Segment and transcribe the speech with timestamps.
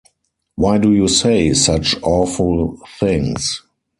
[0.55, 3.61] Why do you say such awful things?